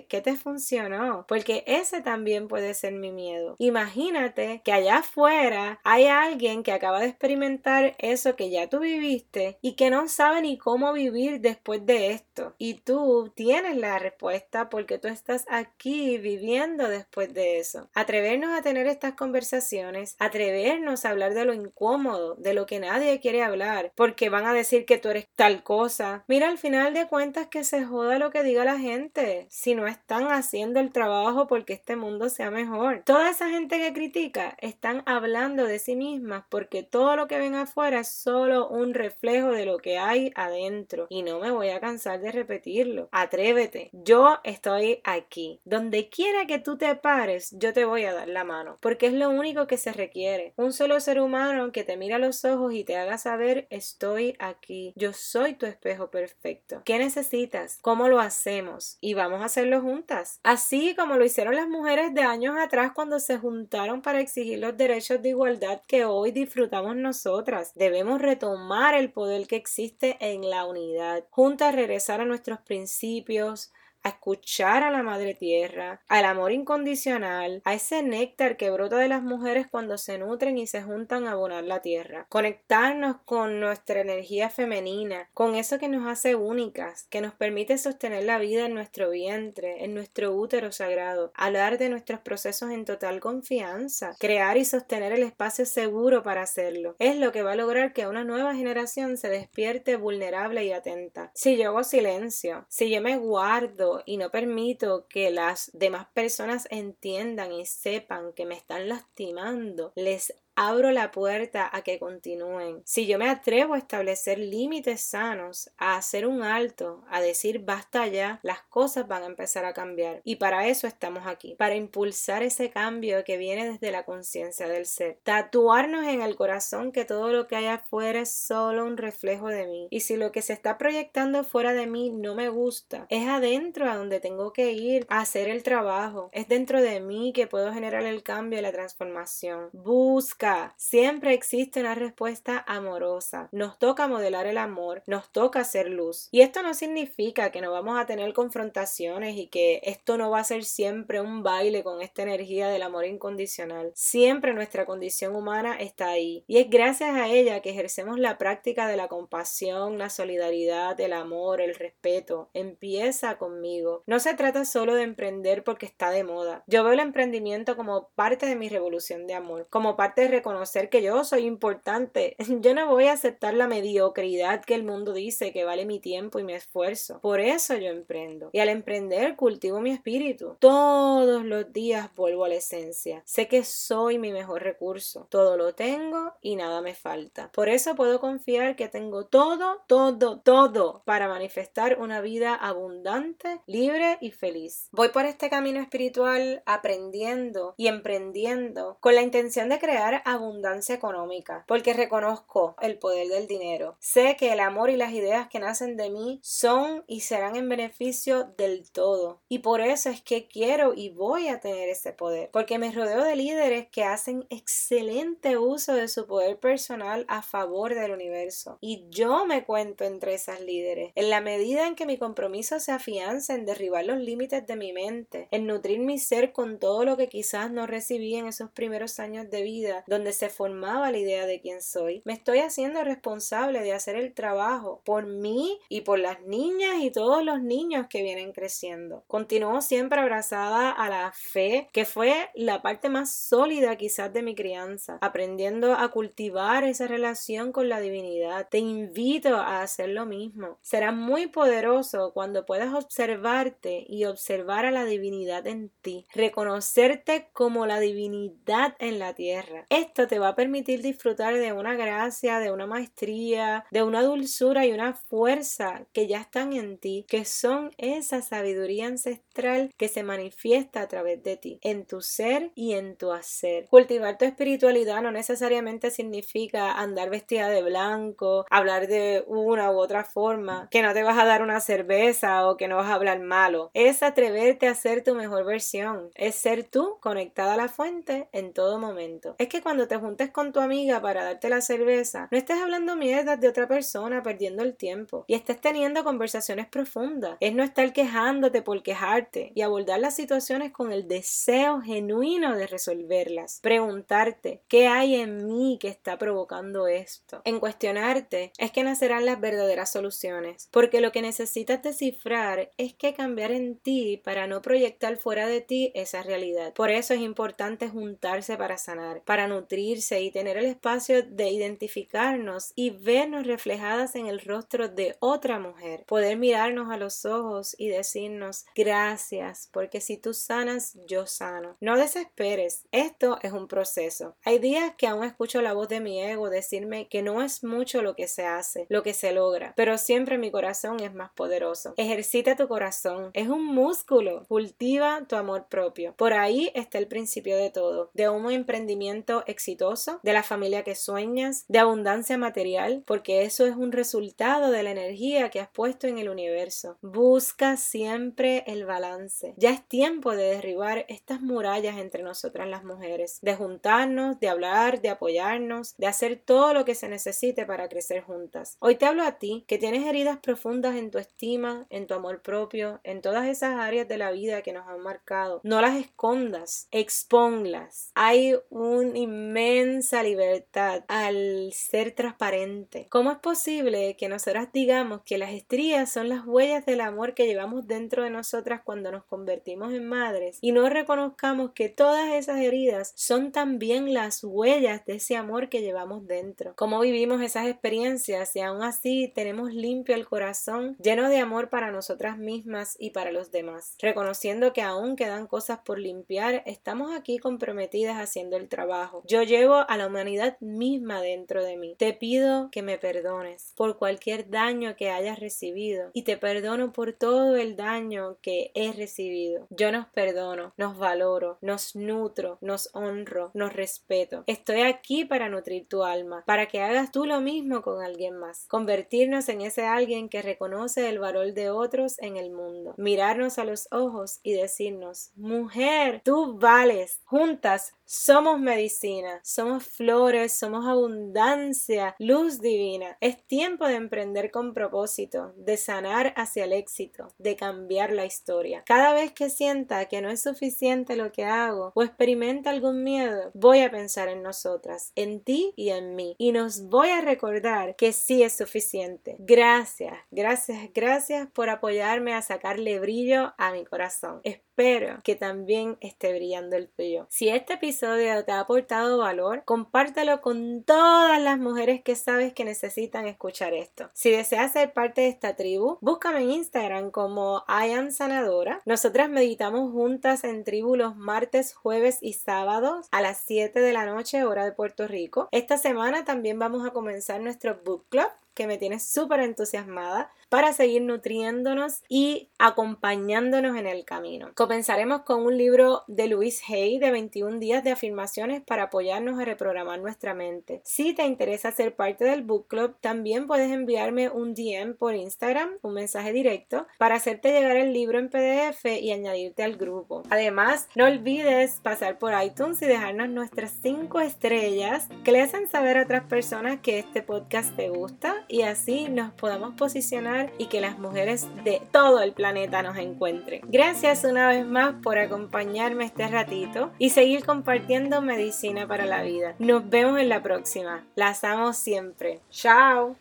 ¿Qué 0.08 0.20
te 0.22 0.36
funcionó? 0.36 1.26
Porque 1.28 1.64
ese 1.66 2.00
también 2.00 2.48
puede 2.48 2.74
ser 2.74 2.92
mi 2.92 3.10
miedo. 3.10 3.56
Imagínate 3.58 4.62
que 4.64 4.72
allá 4.72 4.98
afuera 4.98 5.80
hay 5.82 6.06
alguien 6.06 6.62
que 6.62 6.72
acaba 6.72 7.00
de 7.00 7.08
experimentar 7.08 7.94
eso 7.98 8.36
que 8.36 8.50
ya 8.50 8.68
tú 8.68 8.80
viviste 8.80 9.58
y 9.60 9.74
que 9.74 9.90
no 9.90 10.08
sabe 10.08 10.42
ni 10.42 10.58
cómo 10.58 10.92
vivir 10.92 11.40
después 11.40 11.84
de 11.84 12.10
esto. 12.10 12.54
Y 12.58 12.74
tú 12.74 13.32
tienes 13.34 13.76
la 13.76 13.98
respuesta 13.98 14.68
porque 14.68 14.98
tú 14.98 15.08
estás 15.08 15.44
aquí 15.48 16.18
viviendo 16.18 16.88
después 16.88 17.34
de 17.34 17.58
eso. 17.58 17.88
Atrevernos 17.94 18.56
a 18.56 18.62
tener 18.62 18.86
estas 18.86 19.14
conversaciones, 19.14 20.16
atrevernos 20.18 21.04
a 21.04 21.10
hablar 21.10 21.34
de 21.34 21.44
lo 21.44 21.52
incómodo, 21.52 22.36
de 22.36 22.54
lo 22.54 22.66
que 22.66 22.80
nadie 22.80 23.20
quiere 23.20 23.42
hablar, 23.42 23.92
porque 23.96 24.28
van 24.28 24.46
a 24.46 24.54
decir 24.54 24.86
que 24.86 24.98
tú 24.98 25.08
eres 25.08 25.28
tal 25.34 25.62
cosa. 25.62 26.24
Mira, 26.28 26.48
al 26.48 26.58
final 26.58 26.94
de 26.94 27.08
cuentas 27.08 27.48
que 27.48 27.64
se 27.64 27.84
joda 27.84 28.18
lo 28.18 28.30
que 28.30 28.42
diga 28.42 28.64
la 28.64 28.78
gente, 28.78 29.31
si 29.48 29.74
no 29.74 29.86
están 29.86 30.30
haciendo 30.30 30.80
el 30.80 30.92
trabajo 30.92 31.46
porque 31.46 31.72
este 31.72 31.96
mundo 31.96 32.28
sea 32.28 32.50
mejor. 32.50 33.02
Toda 33.04 33.30
esa 33.30 33.48
gente 33.48 33.78
que 33.78 33.92
critica 33.92 34.56
están 34.60 35.02
hablando 35.06 35.64
de 35.64 35.78
sí 35.78 35.96
mismas 35.96 36.44
porque 36.48 36.82
todo 36.82 37.16
lo 37.16 37.28
que 37.28 37.38
ven 37.38 37.54
afuera 37.54 38.00
es 38.00 38.08
solo 38.08 38.68
un 38.68 38.94
reflejo 38.94 39.50
de 39.52 39.66
lo 39.66 39.78
que 39.78 39.98
hay 39.98 40.32
adentro 40.34 41.06
y 41.08 41.22
no 41.22 41.40
me 41.40 41.50
voy 41.50 41.70
a 41.70 41.80
cansar 41.80 42.20
de 42.20 42.32
repetirlo. 42.32 43.08
Atrévete. 43.12 43.90
Yo 43.92 44.38
estoy 44.44 45.00
aquí. 45.04 45.60
Donde 45.64 46.08
quiera 46.08 46.46
que 46.46 46.58
tú 46.58 46.76
te 46.76 46.94
pares, 46.94 47.50
yo 47.58 47.72
te 47.72 47.84
voy 47.84 48.04
a 48.04 48.14
dar 48.14 48.28
la 48.28 48.44
mano 48.44 48.78
porque 48.80 49.06
es 49.06 49.12
lo 49.12 49.30
único 49.30 49.66
que 49.66 49.78
se 49.78 49.92
requiere. 49.92 50.52
Un 50.56 50.72
solo 50.72 51.00
ser 51.00 51.20
humano 51.20 51.72
que 51.72 51.84
te 51.84 51.96
mira 51.96 52.16
a 52.16 52.18
los 52.18 52.44
ojos 52.44 52.74
y 52.74 52.84
te 52.84 52.96
haga 52.96 53.18
saber 53.18 53.66
estoy 53.70 54.36
aquí. 54.38 54.92
Yo 54.96 55.12
soy 55.12 55.54
tu 55.54 55.66
espejo 55.66 56.10
perfecto. 56.10 56.82
¿Qué 56.84 56.98
necesitas? 56.98 57.78
¿Cómo 57.82 58.08
lo 58.08 58.20
hacemos? 58.20 58.98
Y 59.00 59.14
vamos 59.22 59.42
a 59.42 59.46
hacerlo 59.46 59.80
juntas. 59.80 60.40
Así 60.42 60.94
como 60.94 61.16
lo 61.16 61.24
hicieron 61.24 61.56
las 61.56 61.68
mujeres 61.68 62.14
de 62.14 62.22
años 62.22 62.56
atrás 62.58 62.92
cuando 62.94 63.20
se 63.20 63.38
juntaron 63.38 64.02
para 64.02 64.20
exigir 64.20 64.58
los 64.58 64.76
derechos 64.76 65.22
de 65.22 65.30
igualdad 65.30 65.82
que 65.86 66.04
hoy 66.04 66.32
disfrutamos 66.32 66.96
nosotras. 66.96 67.72
Debemos 67.74 68.20
retomar 68.20 68.94
el 68.94 69.12
poder 69.12 69.46
que 69.46 69.56
existe 69.56 70.16
en 70.20 70.50
la 70.50 70.64
unidad. 70.64 71.24
Juntas 71.30 71.74
regresar 71.74 72.20
a 72.20 72.24
nuestros 72.24 72.60
principios, 72.60 73.72
a 74.02 74.10
escuchar 74.10 74.82
a 74.82 74.90
la 74.90 75.02
madre 75.02 75.34
tierra, 75.34 76.00
al 76.08 76.24
amor 76.24 76.52
incondicional, 76.52 77.62
a 77.64 77.74
ese 77.74 78.02
néctar 78.02 78.56
que 78.56 78.70
brota 78.70 78.96
de 78.98 79.08
las 79.08 79.22
mujeres 79.22 79.66
cuando 79.70 79.98
se 79.98 80.18
nutren 80.18 80.58
y 80.58 80.66
se 80.66 80.82
juntan 80.82 81.26
a 81.26 81.32
abonar 81.32 81.64
la 81.64 81.80
tierra, 81.80 82.26
conectarnos 82.28 83.16
con 83.24 83.60
nuestra 83.60 84.00
energía 84.00 84.50
femenina, 84.50 85.28
con 85.34 85.54
eso 85.54 85.78
que 85.78 85.88
nos 85.88 86.06
hace 86.06 86.34
únicas, 86.34 87.06
que 87.10 87.20
nos 87.20 87.34
permite 87.34 87.78
sostener 87.78 88.24
la 88.24 88.38
vida 88.38 88.66
en 88.66 88.74
nuestro 88.74 89.10
vientre, 89.10 89.84
en 89.84 89.94
nuestro 89.94 90.34
útero 90.34 90.72
sagrado, 90.72 91.32
hablar 91.34 91.78
de 91.78 91.88
nuestros 91.88 92.20
procesos 92.20 92.70
en 92.70 92.84
total 92.84 93.20
confianza, 93.20 94.14
crear 94.18 94.56
y 94.56 94.64
sostener 94.64 95.12
el 95.12 95.22
espacio 95.22 95.66
seguro 95.66 96.22
para 96.22 96.42
hacerlo, 96.42 96.96
es 96.98 97.16
lo 97.16 97.32
que 97.32 97.42
va 97.42 97.52
a 97.52 97.56
lograr 97.56 97.92
que 97.92 98.06
una 98.06 98.24
nueva 98.24 98.54
generación 98.54 99.16
se 99.16 99.28
despierte 99.28 99.96
vulnerable 99.96 100.64
y 100.64 100.72
atenta. 100.72 101.30
Si 101.34 101.56
yo 101.56 101.70
hago 101.70 101.84
silencio, 101.84 102.66
si 102.68 102.90
yo 102.90 103.00
me 103.00 103.16
guardo, 103.16 103.91
y 104.06 104.16
no 104.16 104.30
permito 104.30 105.06
que 105.08 105.30
las 105.30 105.70
demás 105.74 106.06
personas 106.14 106.66
entiendan 106.70 107.52
y 107.52 107.66
sepan 107.66 108.32
que 108.32 108.46
me 108.46 108.54
están 108.54 108.88
lastimando, 108.88 109.92
les 109.94 110.34
abro 110.54 110.90
la 110.90 111.10
puerta 111.10 111.68
a 111.72 111.82
que 111.82 111.98
continúen. 111.98 112.82
Si 112.84 113.06
yo 113.06 113.18
me 113.18 113.28
atrevo 113.28 113.74
a 113.74 113.78
establecer 113.78 114.38
límites 114.38 115.00
sanos, 115.00 115.70
a 115.78 115.96
hacer 115.96 116.26
un 116.26 116.42
alto, 116.42 117.04
a 117.08 117.20
decir 117.20 117.60
basta 117.60 118.06
ya, 118.06 118.40
las 118.42 118.62
cosas 118.62 119.08
van 119.08 119.22
a 119.22 119.26
empezar 119.26 119.64
a 119.64 119.72
cambiar. 119.72 120.20
Y 120.24 120.36
para 120.36 120.68
eso 120.68 120.86
estamos 120.86 121.26
aquí, 121.26 121.54
para 121.56 121.74
impulsar 121.74 122.42
ese 122.42 122.70
cambio 122.70 123.24
que 123.24 123.36
viene 123.36 123.70
desde 123.70 123.90
la 123.90 124.04
conciencia 124.04 124.68
del 124.68 124.86
ser. 124.86 125.18
Tatuarnos 125.22 126.04
en 126.06 126.22
el 126.22 126.36
corazón 126.36 126.92
que 126.92 127.04
todo 127.04 127.32
lo 127.32 127.46
que 127.46 127.56
hay 127.56 127.66
afuera 127.66 128.20
es 128.20 128.32
solo 128.32 128.84
un 128.84 128.96
reflejo 128.96 129.48
de 129.48 129.66
mí. 129.66 129.88
Y 129.90 130.00
si 130.00 130.16
lo 130.16 130.32
que 130.32 130.42
se 130.42 130.52
está 130.52 130.78
proyectando 130.78 131.44
fuera 131.44 131.72
de 131.72 131.86
mí 131.86 132.10
no 132.10 132.34
me 132.34 132.48
gusta, 132.48 133.06
es 133.08 133.26
adentro 133.26 133.90
a 133.90 133.96
donde 133.96 134.20
tengo 134.20 134.52
que 134.52 134.72
ir 134.72 135.06
a 135.08 135.20
hacer 135.20 135.48
el 135.48 135.62
trabajo. 135.62 136.30
Es 136.32 136.48
dentro 136.48 136.80
de 136.82 137.00
mí 137.00 137.32
que 137.32 137.46
puedo 137.46 137.72
generar 137.72 138.04
el 138.04 138.22
cambio 138.22 138.58
y 138.58 138.62
la 138.62 138.72
transformación. 138.72 139.70
Busca 139.72 140.41
Siempre 140.76 141.34
existe 141.34 141.80
una 141.80 141.94
respuesta 141.94 142.64
amorosa. 142.66 143.48
Nos 143.52 143.78
toca 143.78 144.08
modelar 144.08 144.46
el 144.46 144.58
amor, 144.58 145.02
nos 145.06 145.30
toca 145.30 145.60
hacer 145.60 145.88
luz. 145.88 146.28
Y 146.32 146.40
esto 146.40 146.62
no 146.62 146.74
significa 146.74 147.52
que 147.52 147.60
no 147.60 147.70
vamos 147.70 147.98
a 147.98 148.06
tener 148.06 148.32
confrontaciones 148.32 149.36
y 149.36 149.46
que 149.46 149.80
esto 149.84 150.18
no 150.18 150.30
va 150.30 150.40
a 150.40 150.44
ser 150.44 150.64
siempre 150.64 151.20
un 151.20 151.44
baile 151.44 151.84
con 151.84 152.02
esta 152.02 152.22
energía 152.22 152.68
del 152.68 152.82
amor 152.82 153.04
incondicional. 153.04 153.92
Siempre 153.94 154.52
nuestra 154.52 154.84
condición 154.84 155.36
humana 155.36 155.76
está 155.78 156.08
ahí. 156.08 156.44
Y 156.48 156.58
es 156.58 156.68
gracias 156.68 157.14
a 157.14 157.28
ella 157.28 157.60
que 157.60 157.70
ejercemos 157.70 158.18
la 158.18 158.36
práctica 158.36 158.88
de 158.88 158.96
la 158.96 159.06
compasión, 159.06 159.96
la 159.98 160.10
solidaridad, 160.10 160.98
el 161.00 161.12
amor, 161.12 161.60
el 161.60 161.76
respeto. 161.76 162.50
Empieza 162.52 163.38
conmigo. 163.38 164.02
No 164.06 164.18
se 164.18 164.34
trata 164.34 164.64
solo 164.64 164.94
de 164.96 165.02
emprender 165.02 165.62
porque 165.62 165.86
está 165.86 166.10
de 166.10 166.24
moda. 166.24 166.64
Yo 166.66 166.82
veo 166.82 166.94
el 166.94 167.00
emprendimiento 167.00 167.76
como 167.76 168.08
parte 168.16 168.46
de 168.46 168.56
mi 168.56 168.68
revolución 168.68 169.28
de 169.28 169.34
amor, 169.34 169.68
como 169.70 169.96
parte 169.96 170.22
de 170.22 170.31
reconocer 170.32 170.88
que 170.88 171.02
yo 171.02 171.24
soy 171.24 171.44
importante. 171.46 172.36
Yo 172.62 172.74
no 172.74 172.88
voy 172.88 173.04
a 173.04 173.12
aceptar 173.12 173.54
la 173.54 173.68
mediocridad 173.68 174.64
que 174.64 174.74
el 174.74 174.82
mundo 174.82 175.12
dice 175.12 175.52
que 175.52 175.64
vale 175.64 175.86
mi 175.86 176.00
tiempo 176.00 176.38
y 176.38 176.44
mi 176.44 176.54
esfuerzo. 176.54 177.20
Por 177.20 177.40
eso 177.40 177.76
yo 177.76 177.88
emprendo. 177.88 178.50
Y 178.52 178.60
al 178.60 178.68
emprender 178.68 179.36
cultivo 179.36 179.80
mi 179.80 179.90
espíritu. 179.90 180.56
Todos 180.58 181.44
los 181.44 181.72
días 181.72 182.14
vuelvo 182.14 182.44
a 182.44 182.48
la 182.48 182.56
esencia. 182.56 183.22
Sé 183.24 183.48
que 183.48 183.64
soy 183.64 184.18
mi 184.18 184.32
mejor 184.32 184.62
recurso. 184.62 185.26
Todo 185.30 185.56
lo 185.56 185.74
tengo 185.74 186.32
y 186.40 186.56
nada 186.56 186.80
me 186.80 186.94
falta. 186.94 187.50
Por 187.52 187.68
eso 187.68 187.94
puedo 187.94 188.20
confiar 188.20 188.76
que 188.76 188.88
tengo 188.88 189.26
todo, 189.26 189.82
todo, 189.86 190.40
todo 190.40 191.02
para 191.04 191.28
manifestar 191.28 191.98
una 192.00 192.20
vida 192.20 192.54
abundante, 192.54 193.60
libre 193.66 194.18
y 194.20 194.30
feliz. 194.30 194.88
Voy 194.92 195.08
por 195.08 195.24
este 195.24 195.50
camino 195.50 195.80
espiritual 195.80 196.62
aprendiendo 196.66 197.74
y 197.76 197.88
emprendiendo 197.88 198.96
con 199.00 199.14
la 199.14 199.22
intención 199.22 199.68
de 199.68 199.78
crear 199.78 200.21
abundancia 200.24 200.94
económica, 200.94 201.64
porque 201.66 201.92
reconozco 201.92 202.76
el 202.80 202.98
poder 202.98 203.28
del 203.28 203.46
dinero. 203.46 203.96
Sé 204.00 204.36
que 204.36 204.52
el 204.52 204.60
amor 204.60 204.90
y 204.90 204.96
las 204.96 205.12
ideas 205.12 205.48
que 205.48 205.58
nacen 205.58 205.96
de 205.96 206.10
mí 206.10 206.40
son 206.42 207.04
y 207.06 207.20
serán 207.20 207.56
en 207.56 207.68
beneficio 207.68 208.44
del 208.56 208.90
todo. 208.90 209.40
Y 209.48 209.60
por 209.60 209.80
eso 209.80 210.10
es 210.10 210.22
que 210.22 210.46
quiero 210.46 210.92
y 210.94 211.10
voy 211.10 211.48
a 211.48 211.60
tener 211.60 211.88
ese 211.88 212.12
poder, 212.12 212.50
porque 212.52 212.78
me 212.78 212.92
rodeo 212.92 213.22
de 213.22 213.36
líderes 213.36 213.88
que 213.88 214.04
hacen 214.04 214.46
excelente 214.50 215.56
uso 215.56 215.94
de 215.94 216.08
su 216.08 216.26
poder 216.26 216.58
personal 216.58 217.24
a 217.28 217.42
favor 217.42 217.94
del 217.94 218.12
universo. 218.12 218.78
Y 218.80 219.06
yo 219.10 219.44
me 219.46 219.64
cuento 219.64 220.04
entre 220.04 220.34
esas 220.34 220.60
líderes. 220.60 221.12
En 221.14 221.30
la 221.30 221.40
medida 221.40 221.86
en 221.86 221.94
que 221.94 222.06
mi 222.06 222.18
compromiso 222.18 222.80
se 222.80 222.92
afianza 222.92 223.54
en 223.54 223.66
derribar 223.66 224.04
los 224.04 224.18
límites 224.18 224.66
de 224.66 224.76
mi 224.76 224.92
mente, 224.92 225.48
en 225.50 225.66
nutrir 225.66 226.00
mi 226.00 226.18
ser 226.18 226.52
con 226.52 226.78
todo 226.78 227.04
lo 227.04 227.16
que 227.16 227.28
quizás 227.28 227.70
no 227.70 227.86
recibí 227.86 228.34
en 228.36 228.46
esos 228.46 228.70
primeros 228.70 229.18
años 229.18 229.50
de 229.50 229.62
vida, 229.62 230.04
donde 230.12 230.34
se 230.34 230.50
formaba 230.50 231.10
la 231.10 231.18
idea 231.18 231.46
de 231.46 231.60
quién 231.60 231.80
soy, 231.80 232.20
me 232.26 232.34
estoy 232.34 232.58
haciendo 232.58 233.02
responsable 233.02 233.80
de 233.80 233.94
hacer 233.94 234.14
el 234.16 234.34
trabajo 234.34 235.00
por 235.04 235.26
mí 235.26 235.78
y 235.88 236.02
por 236.02 236.18
las 236.18 236.42
niñas 236.42 236.96
y 237.00 237.10
todos 237.10 237.42
los 237.42 237.62
niños 237.62 238.06
que 238.08 238.22
vienen 238.22 238.52
creciendo. 238.52 239.24
Continúo 239.26 239.80
siempre 239.80 240.20
abrazada 240.20 240.90
a 240.90 241.08
la 241.08 241.32
fe, 241.34 241.88
que 241.92 242.04
fue 242.04 242.50
la 242.54 242.82
parte 242.82 243.08
más 243.08 243.34
sólida 243.34 243.96
quizás 243.96 244.32
de 244.34 244.42
mi 244.42 244.54
crianza, 244.54 245.16
aprendiendo 245.22 245.94
a 245.94 246.10
cultivar 246.10 246.84
esa 246.84 247.06
relación 247.06 247.72
con 247.72 247.88
la 247.88 248.00
divinidad. 248.00 248.68
Te 248.68 248.78
invito 248.78 249.56
a 249.56 249.80
hacer 249.80 250.10
lo 250.10 250.26
mismo. 250.26 250.78
Será 250.82 251.10
muy 251.12 251.46
poderoso 251.46 252.32
cuando 252.34 252.66
puedas 252.66 252.92
observarte 252.92 254.04
y 254.06 254.26
observar 254.26 254.84
a 254.84 254.90
la 254.90 255.06
divinidad 255.06 255.66
en 255.66 255.90
ti, 256.02 256.26
reconocerte 256.34 257.48
como 257.54 257.86
la 257.86 257.98
divinidad 257.98 258.94
en 258.98 259.18
la 259.18 259.34
tierra. 259.34 259.86
Esto 260.02 260.26
te 260.26 260.40
va 260.40 260.48
a 260.48 260.56
permitir 260.56 261.00
disfrutar 261.00 261.54
de 261.54 261.72
una 261.72 261.94
gracia, 261.94 262.58
de 262.58 262.72
una 262.72 262.86
maestría, 262.88 263.84
de 263.92 264.02
una 264.02 264.24
dulzura 264.24 264.84
y 264.84 264.90
una 264.90 265.14
fuerza 265.14 266.06
que 266.12 266.26
ya 266.26 266.40
están 266.40 266.72
en 266.72 266.98
ti, 266.98 267.24
que 267.28 267.44
son 267.44 267.92
esa 267.98 268.42
sabiduría 268.42 269.06
ancestral 269.06 269.92
que 269.96 270.08
se 270.08 270.24
manifiesta 270.24 271.02
a 271.02 271.08
través 271.08 271.40
de 271.44 271.56
ti, 271.56 271.78
en 271.82 272.04
tu 272.04 272.20
ser 272.20 272.72
y 272.74 272.94
en 272.94 273.16
tu 273.16 273.30
hacer. 273.30 273.86
Cultivar 273.90 274.38
tu 274.38 274.44
espiritualidad 274.44 275.22
no 275.22 275.30
necesariamente 275.30 276.10
significa 276.10 276.90
andar 276.92 277.30
vestida 277.30 277.68
de 277.68 277.82
blanco, 277.82 278.66
hablar 278.70 279.06
de 279.06 279.44
una 279.46 279.92
u 279.92 279.98
otra 279.98 280.24
forma, 280.24 280.88
que 280.90 281.02
no 281.02 281.14
te 281.14 281.22
vas 281.22 281.38
a 281.38 281.44
dar 281.44 281.62
una 281.62 281.78
cerveza 281.78 282.68
o 282.68 282.76
que 282.76 282.88
no 282.88 282.96
vas 282.96 283.08
a 283.08 283.14
hablar 283.14 283.38
malo. 283.38 283.92
Es 283.94 284.24
atreverte 284.24 284.88
a 284.88 284.96
ser 284.96 285.22
tu 285.22 285.36
mejor 285.36 285.64
versión, 285.64 286.32
es 286.34 286.56
ser 286.56 286.82
tú 286.82 287.18
conectada 287.20 287.74
a 287.74 287.76
la 287.76 287.88
fuente 287.88 288.48
en 288.50 288.72
todo 288.72 288.98
momento. 288.98 289.54
Es 289.58 289.68
que 289.68 289.80
te 289.92 290.16
juntes 290.16 290.50
con 290.50 290.72
tu 290.72 290.80
amiga 290.80 291.20
para 291.20 291.44
darte 291.44 291.68
la 291.68 291.82
cerveza, 291.82 292.48
no 292.50 292.56
estés 292.56 292.80
hablando 292.80 293.14
mierdas 293.14 293.60
de 293.60 293.68
otra 293.68 293.86
persona 293.86 294.42
perdiendo 294.42 294.82
el 294.82 294.96
tiempo 294.96 295.44
y 295.46 295.54
estés 295.54 295.80
teniendo 295.80 296.24
conversaciones 296.24 296.86
profundas. 296.86 297.56
Es 297.60 297.74
no 297.74 297.82
estar 297.82 298.10
quejándote 298.12 298.80
por 298.80 299.02
quejarte 299.02 299.70
y 299.74 299.82
abordar 299.82 300.18
las 300.18 300.34
situaciones 300.34 300.92
con 300.92 301.12
el 301.12 301.28
deseo 301.28 302.00
genuino 302.00 302.74
de 302.74 302.86
resolverlas. 302.86 303.80
Preguntarte 303.82 304.80
qué 304.88 305.08
hay 305.08 305.36
en 305.36 305.66
mí 305.66 305.98
que 306.00 306.08
está 306.08 306.38
provocando 306.38 307.06
esto. 307.06 307.60
En 307.64 307.78
cuestionarte 307.78 308.72
es 308.78 308.92
que 308.92 309.04
nacerán 309.04 309.44
las 309.44 309.60
verdaderas 309.60 310.10
soluciones, 310.10 310.88
porque 310.90 311.20
lo 311.20 311.32
que 311.32 311.42
necesitas 311.42 312.02
descifrar 312.02 312.90
es 312.96 313.12
que 313.12 313.34
cambiar 313.34 313.72
en 313.72 313.96
ti 313.96 314.40
para 314.42 314.66
no 314.66 314.80
proyectar 314.80 315.36
fuera 315.36 315.66
de 315.66 315.82
ti 315.82 316.12
esa 316.14 316.42
realidad. 316.42 316.94
Por 316.94 317.10
eso 317.10 317.34
es 317.34 317.40
importante 317.40 318.08
juntarse 318.08 318.78
para 318.78 318.96
sanar, 318.96 319.42
para 319.42 319.68
nutrirse 319.82 320.40
y 320.40 320.50
tener 320.50 320.76
el 320.76 320.86
espacio 320.86 321.42
de 321.42 321.70
identificarnos 321.70 322.92
y 322.94 323.10
vernos 323.10 323.66
reflejadas 323.66 324.36
en 324.36 324.46
el 324.46 324.60
rostro 324.60 325.08
de 325.08 325.36
otra 325.40 325.78
mujer. 325.78 326.24
Poder 326.26 326.56
mirarnos 326.56 327.10
a 327.10 327.16
los 327.16 327.44
ojos 327.44 327.96
y 327.98 328.08
decirnos 328.08 328.86
gracias, 328.94 329.88
porque 329.92 330.20
si 330.20 330.36
tú 330.36 330.54
sanas, 330.54 331.16
yo 331.26 331.46
sano. 331.46 331.96
No 332.00 332.16
desesperes, 332.16 333.04
esto 333.10 333.58
es 333.62 333.72
un 333.72 333.88
proceso. 333.88 334.54
Hay 334.64 334.78
días 334.78 335.14
que 335.16 335.26
aún 335.26 335.44
escucho 335.44 335.82
la 335.82 335.92
voz 335.92 336.08
de 336.08 336.20
mi 336.20 336.40
ego 336.40 336.70
decirme 336.70 337.26
que 337.28 337.42
no 337.42 337.62
es 337.62 337.82
mucho 337.82 338.22
lo 338.22 338.36
que 338.36 338.46
se 338.46 338.64
hace, 338.64 339.06
lo 339.08 339.22
que 339.22 339.34
se 339.34 339.52
logra, 339.52 339.94
pero 339.96 340.16
siempre 340.16 340.58
mi 340.58 340.70
corazón 340.70 341.20
es 341.20 341.34
más 341.34 341.50
poderoso. 341.52 342.14
Ejercita 342.16 342.76
tu 342.76 342.86
corazón, 342.86 343.50
es 343.54 343.68
un 343.68 343.84
músculo, 343.84 344.64
cultiva 344.68 345.44
tu 345.48 345.56
amor 345.56 345.86
propio. 345.88 346.34
Por 346.36 346.52
ahí 346.52 346.92
está 346.94 347.18
el 347.18 347.26
principio 347.26 347.76
de 347.76 347.90
todo, 347.90 348.30
de 348.34 348.48
un 348.48 348.70
emprendimiento 348.70 349.64
exitoso, 349.72 350.40
de 350.42 350.52
la 350.52 350.62
familia 350.62 351.02
que 351.02 351.14
sueñas, 351.14 351.84
de 351.88 351.98
abundancia 351.98 352.56
material, 352.58 353.22
porque 353.26 353.62
eso 353.62 353.86
es 353.86 353.96
un 353.96 354.12
resultado 354.12 354.90
de 354.90 355.02
la 355.02 355.10
energía 355.10 355.70
que 355.70 355.80
has 355.80 355.88
puesto 355.88 356.26
en 356.26 356.38
el 356.38 356.48
universo. 356.48 357.18
Busca 357.22 357.96
siempre 357.96 358.84
el 358.86 359.04
balance. 359.04 359.74
Ya 359.76 359.90
es 359.90 360.06
tiempo 360.06 360.54
de 360.54 360.64
derribar 360.64 361.24
estas 361.28 361.60
murallas 361.60 362.18
entre 362.18 362.42
nosotras 362.42 362.88
las 362.88 363.04
mujeres, 363.04 363.58
de 363.62 363.74
juntarnos, 363.74 364.60
de 364.60 364.68
hablar, 364.68 365.20
de 365.20 365.30
apoyarnos, 365.30 366.14
de 366.16 366.26
hacer 366.26 366.60
todo 366.64 366.94
lo 366.94 367.04
que 367.04 367.14
se 367.14 367.28
necesite 367.28 367.86
para 367.86 368.08
crecer 368.08 368.42
juntas. 368.42 368.96
Hoy 369.00 369.16
te 369.16 369.26
hablo 369.26 369.42
a 369.42 369.58
ti, 369.58 369.84
que 369.86 369.98
tienes 369.98 370.26
heridas 370.26 370.58
profundas 370.58 371.16
en 371.16 371.30
tu 371.30 371.38
estima, 371.38 372.06
en 372.10 372.26
tu 372.26 372.34
amor 372.34 372.62
propio, 372.62 373.20
en 373.24 373.40
todas 373.40 373.66
esas 373.66 373.96
áreas 373.96 374.28
de 374.28 374.38
la 374.38 374.50
vida 374.50 374.82
que 374.82 374.92
nos 374.92 375.08
han 375.08 375.20
marcado. 375.20 375.80
No 375.82 376.00
las 376.00 376.16
escondas, 376.16 377.08
expónlas. 377.10 378.30
Hay 378.34 378.74
una 378.90 379.38
inmensa 379.52 380.42
libertad 380.42 381.24
al 381.28 381.92
ser 381.92 382.32
transparente. 382.32 383.26
¿Cómo 383.30 383.50
es 383.50 383.58
posible 383.58 384.36
que 384.36 384.48
nosotras 384.48 384.88
digamos 384.92 385.42
que 385.42 385.58
las 385.58 385.72
estrías 385.72 386.32
son 386.32 386.48
las 386.48 386.66
huellas 386.66 387.04
del 387.04 387.20
amor 387.20 387.54
que 387.54 387.66
llevamos 387.66 388.06
dentro 388.06 388.42
de 388.44 388.50
nosotras 388.50 389.02
cuando 389.04 389.30
nos 389.30 389.44
convertimos 389.44 390.12
en 390.12 390.26
madres 390.26 390.78
y 390.80 390.92
no 390.92 391.08
reconozcamos 391.08 391.92
que 391.92 392.08
todas 392.08 392.52
esas 392.54 392.80
heridas 392.80 393.32
son 393.36 393.72
también 393.72 394.32
las 394.32 394.64
huellas 394.64 395.24
de 395.26 395.36
ese 395.36 395.56
amor 395.56 395.88
que 395.88 396.00
llevamos 396.00 396.46
dentro? 396.46 396.94
¿Cómo 396.96 397.20
vivimos 397.20 397.60
esas 397.60 397.86
experiencias 397.86 398.74
y 398.76 398.80
aún 398.80 399.02
así 399.02 399.52
tenemos 399.54 399.92
limpio 399.92 400.34
el 400.34 400.46
corazón, 400.46 401.16
lleno 401.22 401.48
de 401.48 401.58
amor 401.58 401.90
para 401.90 402.10
nosotras 402.10 402.58
mismas 402.58 403.16
y 403.18 403.30
para 403.30 403.52
los 403.52 403.70
demás? 403.70 404.16
Reconociendo 404.20 404.92
que 404.92 405.02
aún 405.02 405.36
quedan 405.36 405.66
cosas 405.66 405.98
por 406.04 406.18
limpiar, 406.18 406.82
estamos 406.86 407.32
aquí 407.34 407.58
comprometidas 407.58 408.36
haciendo 408.36 408.76
el 408.76 408.88
trabajo. 408.88 409.41
Yo 409.46 409.62
llevo 409.62 410.04
a 410.08 410.16
la 410.16 410.26
humanidad 410.26 410.76
misma 410.80 411.40
dentro 411.40 411.84
de 411.84 411.96
mí. 411.96 412.14
Te 412.18 412.32
pido 412.32 412.90
que 412.90 413.02
me 413.02 413.18
perdones 413.18 413.92
por 413.96 414.18
cualquier 414.18 414.70
daño 414.70 415.16
que 415.16 415.30
hayas 415.30 415.58
recibido 415.58 416.30
y 416.32 416.42
te 416.42 416.56
perdono 416.56 417.12
por 417.12 417.32
todo 417.32 417.76
el 417.76 417.96
daño 417.96 418.56
que 418.62 418.90
he 418.94 419.12
recibido. 419.12 419.86
Yo 419.90 420.12
nos 420.12 420.26
perdono, 420.28 420.92
nos 420.96 421.18
valoro, 421.18 421.78
nos 421.80 422.14
nutro, 422.16 422.78
nos 422.80 423.10
honro, 423.14 423.70
nos 423.74 423.92
respeto. 423.92 424.64
Estoy 424.66 425.02
aquí 425.02 425.44
para 425.44 425.68
nutrir 425.68 426.06
tu 426.08 426.24
alma, 426.24 426.62
para 426.66 426.86
que 426.86 427.00
hagas 427.00 427.32
tú 427.32 427.46
lo 427.46 427.60
mismo 427.60 428.02
con 428.02 428.22
alguien 428.22 428.56
más. 428.56 428.86
Convertirnos 428.88 429.68
en 429.68 429.80
ese 429.80 430.06
alguien 430.06 430.48
que 430.48 430.62
reconoce 430.62 431.28
el 431.28 431.38
valor 431.38 431.72
de 431.72 431.90
otros 431.90 432.38
en 432.38 432.56
el 432.56 432.70
mundo. 432.70 433.14
Mirarnos 433.16 433.78
a 433.78 433.84
los 433.84 434.08
ojos 434.10 434.60
y 434.62 434.72
decirnos, 434.72 435.50
mujer, 435.56 436.42
tú 436.44 436.78
vales. 436.78 437.40
Juntas 437.44 438.14
somos 438.24 438.80
medicina, 438.80 439.31
somos 439.62 440.04
flores, 440.04 440.72
somos 440.72 441.06
abundancia, 441.06 442.34
luz 442.38 442.80
divina. 442.80 443.36
Es 443.40 443.62
tiempo 443.66 444.06
de 444.06 444.14
emprender 444.14 444.70
con 444.70 444.94
propósito, 444.94 445.72
de 445.76 445.96
sanar 445.96 446.52
hacia 446.56 446.84
el 446.84 446.92
éxito, 446.92 447.48
de 447.58 447.76
cambiar 447.76 448.32
la 448.32 448.44
historia. 448.44 449.02
Cada 449.06 449.32
vez 449.32 449.52
que 449.52 449.70
sienta 449.70 450.26
que 450.26 450.40
no 450.40 450.50
es 450.50 450.62
suficiente 450.62 451.36
lo 451.36 451.52
que 451.52 451.64
hago 451.64 452.12
o 452.14 452.22
experimenta 452.22 452.90
algún 452.90 453.22
miedo, 453.22 453.70
voy 453.74 454.00
a 454.00 454.10
pensar 454.10 454.48
en 454.48 454.62
nosotras, 454.62 455.32
en 455.34 455.60
ti 455.60 455.92
y 455.96 456.10
en 456.10 456.34
mí. 456.34 456.54
Y 456.58 456.72
nos 456.72 457.08
voy 457.08 457.28
a 457.28 457.40
recordar 457.40 458.16
que 458.16 458.32
sí 458.32 458.62
es 458.62 458.76
suficiente. 458.76 459.56
Gracias, 459.58 460.34
gracias, 460.50 461.10
gracias 461.14 461.68
por 461.72 461.90
apoyarme 461.90 462.54
a 462.54 462.62
sacarle 462.62 463.18
brillo 463.18 463.74
a 463.78 463.92
mi 463.92 464.04
corazón. 464.04 464.60
Espero 464.64 465.38
que 465.42 465.54
también 465.54 466.16
esté 466.20 466.52
brillando 466.52 466.96
el 466.96 467.08
tuyo. 467.08 467.46
Si 467.50 467.68
este 467.68 467.94
episodio 467.94 468.64
te 468.64 468.72
ha 468.72 468.80
aportado 468.80 469.21
aportado 469.22 469.38
valor, 469.38 469.82
compártelo 469.84 470.60
con 470.60 471.02
todas 471.04 471.60
las 471.60 471.78
mujeres 471.78 472.22
que 472.22 472.34
sabes 472.34 472.72
que 472.72 472.84
necesitan 472.84 473.46
escuchar 473.46 473.94
esto. 473.94 474.30
Si 474.32 474.50
deseas 474.50 474.92
ser 474.92 475.12
parte 475.12 475.42
de 475.42 475.48
esta 475.48 475.76
tribu, 475.76 476.18
búscame 476.20 476.62
en 476.62 476.70
Instagram 476.72 477.30
como 477.30 477.84
I 477.88 478.12
am 478.12 478.30
sanadora. 478.30 479.00
Nosotras 479.04 479.48
meditamos 479.48 480.12
juntas 480.12 480.64
en 480.64 480.84
tribu 480.84 481.16
los 481.16 481.36
martes, 481.36 481.94
jueves 481.94 482.38
y 482.40 482.54
sábados 482.54 483.26
a 483.30 483.40
las 483.40 483.58
7 483.58 484.00
de 484.00 484.12
la 484.12 484.26
noche, 484.26 484.64
hora 484.64 484.84
de 484.84 484.92
Puerto 484.92 485.26
Rico. 485.26 485.68
Esta 485.70 485.98
semana 485.98 486.44
también 486.44 486.78
vamos 486.78 487.06
a 487.06 487.10
comenzar 487.10 487.60
nuestro 487.60 487.98
book 488.04 488.24
club 488.28 488.48
que 488.74 488.86
me 488.86 488.98
tiene 488.98 489.20
súper 489.20 489.60
entusiasmada 489.60 490.50
para 490.68 490.92
seguir 490.94 491.20
nutriéndonos 491.20 492.22
y 492.28 492.70
acompañándonos 492.78 493.96
en 493.96 494.06
el 494.06 494.24
camino. 494.24 494.70
Comenzaremos 494.74 495.42
con 495.42 495.66
un 495.66 495.76
libro 495.76 496.22
de 496.28 496.48
Louise 496.48 496.82
Hay 496.88 497.18
de 497.18 497.30
21 497.30 497.78
días 497.78 498.02
de 498.02 498.12
afirmaciones 498.12 498.80
para 498.80 499.04
apoyarnos 499.04 499.60
a 499.60 499.66
reprogramar 499.66 500.20
nuestra 500.20 500.54
mente. 500.54 501.02
Si 501.04 501.34
te 501.34 501.44
interesa 501.44 501.92
ser 501.92 502.16
parte 502.16 502.44
del 502.44 502.62
book 502.62 502.88
club, 502.88 503.16
también 503.20 503.66
puedes 503.66 503.92
enviarme 503.92 504.48
un 504.48 504.74
DM 504.74 505.14
por 505.14 505.34
Instagram, 505.34 505.90
un 506.00 506.14
mensaje 506.14 506.52
directo, 506.52 507.06
para 507.18 507.34
hacerte 507.34 507.72
llegar 507.72 507.96
el 507.96 508.14
libro 508.14 508.38
en 508.38 508.48
PDF 508.48 509.04
y 509.04 509.30
añadirte 509.30 509.82
al 509.82 509.96
grupo. 509.96 510.42
Además, 510.48 511.08
no 511.14 511.26
olvides 511.26 512.00
pasar 512.02 512.38
por 512.38 512.54
iTunes 512.62 513.02
y 513.02 513.06
dejarnos 513.06 513.50
nuestras 513.50 513.92
5 514.02 514.40
estrellas 514.40 515.28
que 515.44 515.52
le 515.52 515.60
hacen 515.60 515.88
saber 515.88 516.16
a 516.16 516.22
otras 516.22 516.44
personas 516.44 517.00
que 517.00 517.18
este 517.18 517.42
podcast 517.42 517.94
te 517.94 518.08
gusta 518.08 518.61
y 518.68 518.82
así 518.82 519.28
nos 519.28 519.52
podamos 519.52 519.94
posicionar 519.94 520.72
y 520.78 520.86
que 520.86 521.00
las 521.00 521.18
mujeres 521.18 521.68
de 521.84 522.02
todo 522.10 522.42
el 522.42 522.52
planeta 522.52 523.02
nos 523.02 523.16
encuentren. 523.16 523.82
Gracias 523.88 524.44
una 524.44 524.68
vez 524.68 524.86
más 524.86 525.14
por 525.22 525.38
acompañarme 525.38 526.24
este 526.24 526.46
ratito 526.48 527.10
y 527.18 527.30
seguir 527.30 527.64
compartiendo 527.64 528.42
medicina 528.42 529.06
para 529.06 529.26
la 529.26 529.42
vida. 529.42 529.74
Nos 529.78 530.08
vemos 530.08 530.40
en 530.40 530.48
la 530.48 530.62
próxima. 530.62 531.26
Las 531.34 531.64
amo 531.64 531.92
siempre. 531.92 532.60
Chao. 532.70 533.36